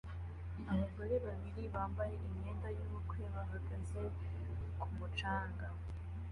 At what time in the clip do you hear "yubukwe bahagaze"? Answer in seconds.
2.77-4.01